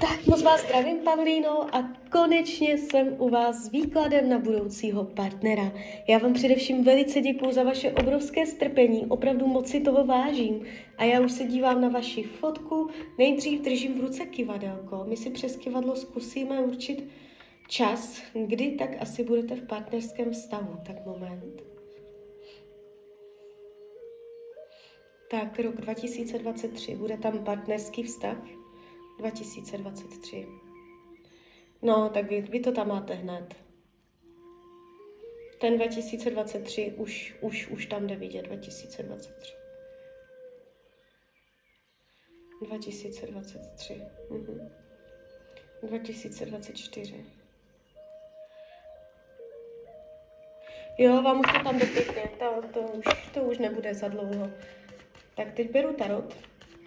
Tak 0.00 0.26
moc 0.26 0.42
vás 0.42 0.62
zdravím, 0.62 0.98
Pavlíno, 0.98 1.74
a 1.76 1.92
konečně 2.12 2.78
jsem 2.78 3.16
u 3.18 3.28
vás 3.28 3.56
s 3.56 3.70
výkladem 3.70 4.28
na 4.28 4.38
budoucího 4.38 5.04
partnera. 5.04 5.72
Já 6.08 6.18
vám 6.18 6.32
především 6.32 6.84
velice 6.84 7.20
děkuji 7.20 7.52
za 7.52 7.62
vaše 7.62 7.92
obrovské 7.92 8.46
strpení, 8.46 9.06
opravdu 9.06 9.46
moc 9.46 9.68
si 9.68 9.80
toho 9.80 10.06
vážím. 10.06 10.62
A 10.98 11.04
já 11.04 11.20
už 11.20 11.32
se 11.32 11.44
dívám 11.44 11.80
na 11.80 11.88
vaši 11.88 12.22
fotku, 12.22 12.88
nejdřív 13.18 13.60
držím 13.60 13.98
v 13.98 14.00
ruce 14.00 14.26
kivadelko. 14.26 15.04
My 15.08 15.16
si 15.16 15.30
přes 15.30 15.56
kivadlo 15.56 15.96
zkusíme 15.96 16.60
určit 16.60 17.08
čas, 17.68 18.22
kdy 18.34 18.70
tak 18.70 18.90
asi 19.00 19.24
budete 19.24 19.54
v 19.54 19.66
partnerském 19.66 20.30
vztahu. 20.30 20.76
Tak 20.86 21.06
moment. 21.06 21.62
Tak 25.30 25.58
rok 25.60 25.80
2023, 25.80 26.94
bude 26.94 27.16
tam 27.16 27.44
partnerský 27.44 28.02
vztah? 28.02 28.59
2023. 29.20 30.46
No, 31.82 32.10
tak 32.14 32.30
vy, 32.30 32.40
vy 32.40 32.60
to 32.60 32.72
tam 32.72 32.88
máte 32.88 33.14
hned. 33.14 33.54
Ten 35.60 35.76
2023 35.76 36.92
už, 36.96 37.34
už, 37.40 37.68
už 37.68 37.86
tam 37.86 38.06
jde 38.06 38.16
vidět, 38.16 38.42
2023. 38.42 39.52
2023. 42.62 44.02
Mhm. 44.30 44.70
2024. 45.82 47.24
Jo, 50.98 51.22
vám 51.22 51.40
už 51.40 51.46
to 51.52 51.64
tam 51.64 51.78
jde 51.78 51.86
to, 52.38 52.68
to, 52.72 52.80
už, 52.80 53.04
to 53.34 53.42
už 53.42 53.58
nebude 53.58 53.94
za 53.94 54.08
dlouho. 54.08 54.50
Tak 55.36 55.52
teď 55.52 55.70
beru 55.70 55.92
tarot. 55.92 56.36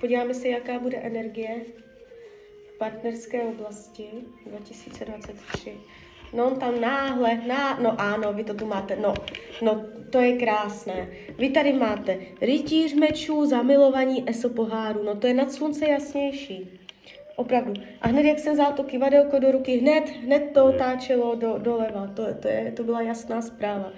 Podíváme 0.00 0.34
se, 0.34 0.48
jaká 0.48 0.78
bude 0.78 0.96
energie 0.96 1.64
partnerské 2.84 3.42
oblasti 3.42 4.08
2023. 4.46 5.72
No 6.32 6.46
on 6.46 6.56
tam 6.56 6.80
náhle, 6.80 7.40
ná, 7.46 7.78
no 7.82 8.00
ano, 8.00 8.32
vy 8.32 8.44
to 8.44 8.54
tu 8.54 8.66
máte, 8.66 8.96
no, 8.96 9.14
no 9.62 9.84
to 10.10 10.20
je 10.20 10.36
krásné. 10.36 11.08
Vy 11.38 11.50
tady 11.50 11.72
máte 11.72 12.18
rytíř 12.40 12.94
mečů, 12.94 13.46
zamilovaní 13.46 14.28
eso 14.30 14.48
poháru, 14.48 15.02
no 15.02 15.16
to 15.16 15.26
je 15.26 15.34
nad 15.34 15.52
slunce 15.52 15.88
jasnější. 15.88 16.80
Opravdu. 17.36 17.72
A 18.00 18.08
hned, 18.08 18.24
jak 18.24 18.38
jsem 18.38 18.52
vzal 18.52 18.72
to 18.72 18.82
kivadelko 18.82 19.38
do 19.38 19.52
ruky, 19.52 19.76
hned, 19.76 20.04
hned 20.24 20.42
to 20.54 20.64
otáčelo 20.64 21.34
do, 21.34 21.58
doleva. 21.58 22.06
To, 22.06 22.34
to, 22.34 22.48
je, 22.48 22.72
to 22.76 22.84
byla 22.84 23.02
jasná 23.02 23.42
zpráva. 23.42 23.92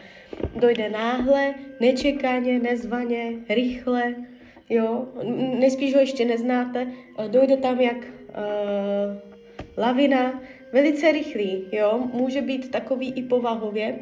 Dojde 0.55 0.89
náhle, 0.89 1.55
nečekaně, 1.81 2.59
nezvaně, 2.59 3.33
rychle, 3.48 4.15
jo, 4.71 5.06
nejspíš 5.59 5.95
ho 5.95 6.00
ještě 6.00 6.25
neznáte, 6.25 6.87
dojde 7.28 7.56
tam 7.56 7.81
jak 7.81 7.97
uh, 8.37 9.17
lavina, 9.77 10.42
velice 10.73 11.12
rychlý, 11.12 11.65
jo, 11.73 11.98
může 12.12 12.43
být 12.43 12.70
takový 12.70 13.12
i 13.12 13.23
povahově. 13.23 13.98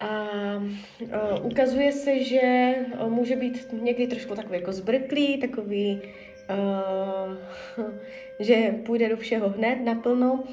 A 0.00 0.56
uh, 0.56 1.46
ukazuje 1.46 1.92
se, 1.92 2.24
že 2.24 2.74
uh, 3.02 3.10
může 3.10 3.36
být 3.36 3.72
někdy 3.72 4.06
trošku 4.06 4.34
takový 4.34 4.58
jako 4.58 4.72
zbrklý, 4.72 5.40
takový, 5.40 6.02
uh, 6.50 7.84
že 8.40 8.74
půjde 8.86 9.08
do 9.08 9.16
všeho 9.16 9.48
hned 9.48 9.76
naplno 9.84 10.44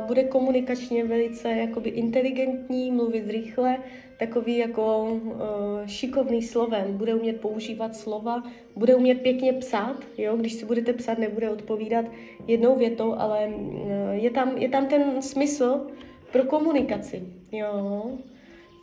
bude 0.00 0.24
komunikačně 0.24 1.04
velice 1.04 1.48
jakoby 1.48 1.90
inteligentní, 1.90 2.90
mluvit 2.90 3.30
rychle, 3.30 3.78
takový 4.18 4.56
jako 4.56 5.04
uh, 5.04 5.40
šikovný 5.86 6.42
slovem, 6.42 6.96
bude 6.96 7.14
umět 7.14 7.40
používat 7.40 7.96
slova, 7.96 8.42
bude 8.76 8.94
umět 8.94 9.20
pěkně 9.20 9.52
psát, 9.52 9.96
jo, 10.18 10.36
když 10.36 10.52
si 10.52 10.66
budete 10.66 10.92
psát, 10.92 11.18
nebude 11.18 11.50
odpovídat 11.50 12.04
jednou 12.46 12.76
větou, 12.76 13.14
ale 13.18 13.46
uh, 13.46 13.84
je, 14.12 14.30
tam, 14.30 14.58
je 14.58 14.68
tam 14.68 14.86
ten 14.86 15.22
smysl 15.22 15.86
pro 16.32 16.44
komunikaci, 16.44 17.22
jo. 17.52 18.04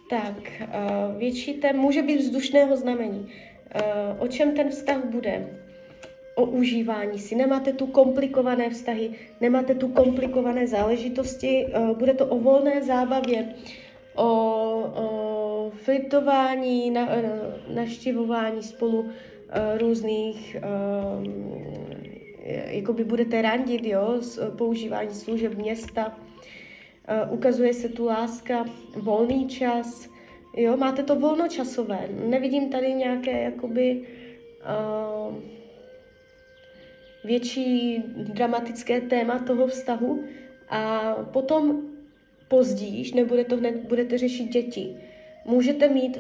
Tak, 0.09 0.51
uh, 0.61 1.17
větší 1.17 1.53
ten 1.53 1.77
může 1.77 2.01
být 2.01 2.19
vzdušného 2.19 2.77
znamení. 2.77 3.19
Uh, 3.19 4.23
o 4.23 4.27
čem 4.27 4.51
ten 4.51 4.69
vztah 4.69 5.05
bude? 5.05 5.64
O 6.35 6.45
užívání 6.45 7.19
si, 7.19 7.35
nemáte 7.35 7.73
tu 7.73 7.87
komplikované 7.87 8.69
vztahy, 8.69 9.11
nemáte 9.41 9.75
tu 9.75 9.87
komplikované 9.87 10.67
záležitosti, 10.67 11.67
bude 11.97 12.13
to 12.13 12.25
o 12.25 12.39
volné 12.39 12.83
zábavě, 12.83 13.53
o, 14.15 14.25
o 14.95 15.71
flirtování, 15.75 16.91
na, 16.91 17.15
e, 17.15 17.23
navštěvování 17.73 18.63
spolu 18.63 19.05
e, 19.49 19.77
různých, 19.77 20.57
jakoby 22.67 23.03
budete 23.03 23.41
randit, 23.41 23.85
jo, 23.85 24.21
používání 24.57 25.13
služeb 25.13 25.55
města, 25.55 26.17
ukazuje 27.29 27.73
se 27.73 27.89
tu 27.89 28.05
láska, 28.05 28.65
volný 28.95 29.47
čas, 29.47 30.09
jo, 30.57 30.77
máte 30.77 31.03
to 31.03 31.15
volnočasové, 31.15 32.09
nevidím 32.25 32.69
tady 32.69 32.93
nějaké, 32.93 33.41
jakoby, 33.41 34.01
uh, 35.29 35.35
větší 37.25 38.03
dramatické 38.17 39.01
téma 39.01 39.39
toho 39.39 39.67
vztahu 39.67 40.23
a 40.69 41.13
potom 41.33 41.81
později, 42.47 43.11
nebude 43.15 43.43
to 43.43 43.57
hned, 43.57 43.75
budete 43.75 44.17
řešit 44.17 44.43
děti. 44.43 44.95
Můžete 45.45 45.89
mít 45.89 46.19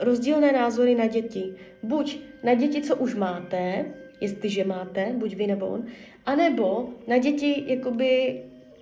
rozdílné 0.00 0.52
názory 0.52 0.94
na 0.94 1.06
děti. 1.06 1.54
Buď 1.82 2.18
na 2.42 2.54
děti, 2.54 2.82
co 2.82 2.96
už 2.96 3.14
máte, 3.14 3.84
jestliže 4.20 4.64
máte, 4.64 5.12
buď 5.16 5.34
vy 5.34 5.46
nebo 5.46 5.66
on, 5.66 5.84
anebo 6.26 6.88
na 7.06 7.18
děti, 7.18 7.64
jakoby, 7.66 8.40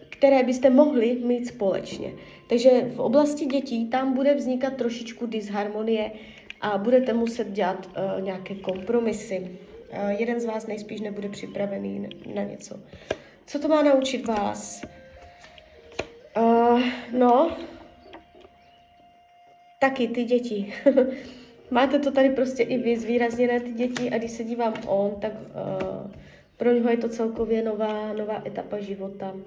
které 0.08 0.42
byste 0.42 0.70
mohli 0.70 1.18
mít 1.24 1.46
společně. 1.46 2.12
Takže 2.48 2.70
v 2.94 3.00
oblasti 3.00 3.46
dětí 3.46 3.88
tam 3.88 4.14
bude 4.14 4.34
vznikat 4.34 4.76
trošičku 4.76 5.26
disharmonie 5.26 6.12
a 6.60 6.78
budete 6.78 7.12
muset 7.12 7.50
dělat 7.50 7.86
uh, 7.86 8.24
nějaké 8.24 8.54
kompromisy. 8.54 9.58
Jeden 10.08 10.40
z 10.40 10.44
vás 10.44 10.66
nejspíš 10.66 11.00
nebude 11.00 11.28
připravený 11.28 12.08
na 12.34 12.42
něco. 12.42 12.80
Co 13.46 13.58
to 13.58 13.68
má 13.68 13.82
naučit 13.82 14.26
vás? 14.26 14.84
Uh, 16.36 16.80
no, 17.12 17.56
taky 19.80 20.08
ty 20.08 20.24
děti. 20.24 20.74
Máte 21.70 21.98
to 21.98 22.12
tady 22.12 22.30
prostě 22.30 22.62
i 22.62 22.78
vy 22.78 22.98
zvýrazněné 22.98 23.60
ty 23.60 23.72
děti 23.72 24.10
a 24.10 24.18
když 24.18 24.30
se 24.30 24.44
dívám 24.44 24.74
on, 24.86 25.10
tak 25.20 25.32
uh, 25.32 26.10
pro 26.56 26.72
něho 26.72 26.90
je 26.90 26.96
to 26.96 27.08
celkově 27.08 27.62
nová, 27.62 28.12
nová 28.12 28.42
etapa 28.46 28.78
života. 28.78 29.32
Uh, 29.32 29.40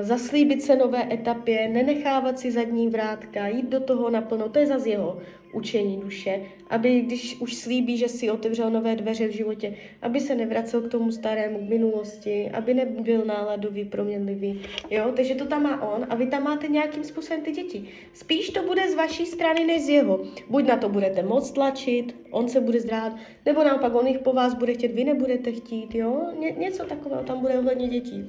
zaslíbit 0.00 0.62
se 0.62 0.76
nové 0.76 1.12
etapě, 1.12 1.68
nenechávat 1.68 2.38
si 2.38 2.52
zadní 2.52 2.88
vrátka, 2.88 3.46
jít 3.46 3.68
do 3.68 3.80
toho 3.80 4.10
naplno, 4.10 4.48
to 4.48 4.58
je 4.58 4.66
zase 4.66 4.88
jeho 4.88 5.22
učení 5.54 5.96
duše, 5.96 6.40
aby 6.70 7.00
když 7.00 7.36
už 7.40 7.54
slíbí, 7.54 7.96
že 7.96 8.08
si 8.08 8.30
otevřel 8.30 8.70
nové 8.70 8.96
dveře 8.96 9.28
v 9.28 9.30
životě, 9.30 9.74
aby 10.02 10.20
se 10.20 10.34
nevracel 10.34 10.82
k 10.82 10.90
tomu 10.90 11.12
starému, 11.12 11.58
k 11.58 11.68
minulosti, 11.68 12.50
aby 12.50 12.74
nebyl 12.74 13.24
náladový, 13.24 13.84
proměnlivý, 13.84 14.60
jo, 14.90 15.12
takže 15.16 15.34
to 15.34 15.44
tam 15.44 15.62
má 15.62 15.82
on 15.82 16.06
a 16.10 16.14
vy 16.14 16.26
tam 16.26 16.42
máte 16.42 16.68
nějakým 16.68 17.04
způsobem 17.04 17.42
ty 17.42 17.52
děti. 17.52 17.84
Spíš 18.12 18.50
to 18.50 18.62
bude 18.62 18.90
z 18.90 18.94
vaší 18.94 19.26
strany 19.26 19.66
než 19.66 19.82
z 19.82 19.88
jeho. 19.88 20.20
Buď 20.48 20.66
na 20.66 20.76
to 20.76 20.88
budete 20.88 21.22
moc 21.22 21.50
tlačit, 21.50 22.16
on 22.30 22.48
se 22.48 22.60
bude 22.60 22.80
zdrát, 22.80 23.12
nebo 23.46 23.64
naopak 23.64 23.94
on 23.94 24.06
jich 24.06 24.18
po 24.18 24.32
vás 24.32 24.54
bude 24.54 24.74
chtět, 24.74 24.92
vy 24.92 25.04
nebudete 25.04 25.52
chtít, 25.52 25.94
jo, 25.94 26.22
Ně, 26.38 26.50
něco 26.50 26.84
takového 26.84 27.22
tam 27.22 27.40
bude 27.40 27.58
ohledně 27.58 27.88
dětí. 27.88 28.24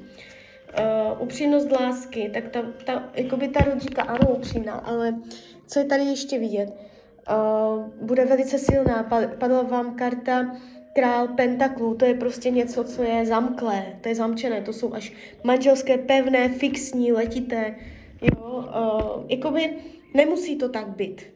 Uh, 0.79 1.21
upřímnost 1.21 1.71
lásky, 1.71 2.29
tak 2.33 2.49
ta, 2.49 2.61
ta, 2.85 3.09
jakoby 3.13 3.47
ta 3.47 3.59
rodíka, 3.59 4.01
ano, 4.01 4.35
upřímná, 4.35 4.73
ale 4.73 5.15
co 5.67 5.79
je 5.79 5.85
tady 5.85 6.03
ještě 6.03 6.39
vidět? 6.39 6.73
Bude 8.01 8.25
velice 8.25 8.59
silná. 8.59 9.03
Padla 9.39 9.63
vám 9.63 9.95
karta 9.95 10.55
král 10.95 11.27
pentaklů, 11.27 11.95
to 11.95 12.05
je 12.05 12.13
prostě 12.13 12.49
něco, 12.49 12.83
co 12.83 13.03
je 13.03 13.25
zamklé, 13.25 13.97
to 14.01 14.09
je 14.09 14.15
zamčené, 14.15 14.61
to 14.61 14.73
jsou 14.73 14.93
až 14.93 15.13
manželské, 15.43 15.97
pevné, 15.97 16.49
fixní, 16.49 17.11
letité, 17.11 17.75
jo, 18.21 18.39
uh, 18.41 19.25
jakoby 19.29 19.69
nemusí 20.13 20.55
to 20.55 20.69
tak 20.69 20.87
být. 20.87 21.34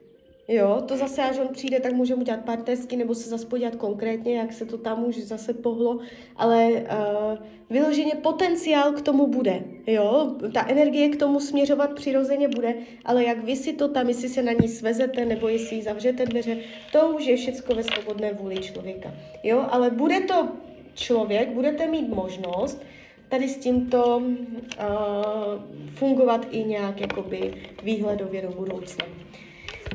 Jo, 0.51 0.83
to 0.87 0.97
zase, 0.97 1.21
až 1.23 1.39
on 1.39 1.47
přijde, 1.47 1.79
tak 1.79 1.93
můžeme 1.93 2.21
udělat 2.21 2.45
partnersky 2.45 2.95
nebo 2.95 3.15
se 3.15 3.29
zase 3.29 3.45
podívat 3.45 3.75
konkrétně, 3.75 4.37
jak 4.37 4.53
se 4.53 4.65
to 4.65 4.77
tam 4.77 5.05
už 5.05 5.17
zase 5.17 5.53
pohlo, 5.53 5.99
ale 6.35 6.67
uh, 6.67 7.37
vyloženě 7.69 8.15
potenciál 8.15 8.91
k 8.91 9.01
tomu 9.01 9.27
bude, 9.27 9.63
jo, 9.87 10.35
ta 10.53 10.67
energie 10.67 11.09
k 11.09 11.19
tomu 11.19 11.39
směřovat 11.39 11.93
přirozeně 11.93 12.47
bude, 12.47 12.75
ale 13.05 13.23
jak 13.23 13.43
vy 13.43 13.55
si 13.55 13.73
to 13.73 13.87
tam, 13.87 14.07
jestli 14.07 14.29
se 14.29 14.43
na 14.43 14.51
ní 14.51 14.67
svezete 14.67 15.25
nebo 15.25 15.47
jestli 15.47 15.75
jí 15.75 15.81
zavřete 15.81 16.25
dveře, 16.25 16.57
to 16.91 17.09
už 17.09 17.25
je 17.25 17.35
všecko 17.37 17.75
ve 17.75 17.83
svobodné 17.83 18.33
vůli 18.33 18.55
člověka, 18.55 19.13
jo, 19.43 19.65
ale 19.69 19.89
bude 19.89 20.19
to 20.19 20.47
člověk, 20.93 21.49
budete 21.49 21.87
mít 21.87 22.09
možnost 22.09 22.83
tady 23.29 23.49
s 23.49 23.57
tímto 23.57 24.17
uh, 24.17 24.23
fungovat 25.93 26.47
i 26.51 26.63
nějak 26.63 27.01
jakoby 27.01 27.53
výhledově 27.83 28.41
do 28.41 28.49
budoucna. 28.49 29.05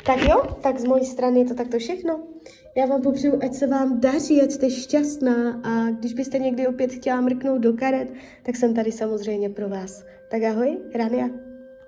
Tak 0.06 0.23
jo, 0.29 0.43
tak 0.62 0.81
z 0.81 0.85
mojí 0.85 1.05
strany 1.05 1.39
je 1.39 1.45
to 1.45 1.55
takto 1.55 1.79
všechno. 1.79 2.21
Já 2.77 2.87
vám 2.87 3.03
popřeju, 3.03 3.41
ať 3.43 3.55
se 3.55 3.67
vám 3.67 4.01
daří, 4.01 4.43
ať 4.43 4.51
jste 4.51 4.71
šťastná 4.71 5.61
a 5.65 5.91
když 5.91 6.15
byste 6.15 6.39
někdy 6.39 6.67
opět 6.67 6.93
chtěla 6.93 7.21
mrknout 7.21 7.61
do 7.61 7.73
karet, 7.73 8.12
tak 8.43 8.56
jsem 8.56 8.75
tady 8.75 8.93
samozřejmě 8.93 9.51
pro 9.51 9.69
vás. 9.69 10.05
Tak 10.31 10.43
ahoj, 10.43 10.79
Rania. 10.95 11.44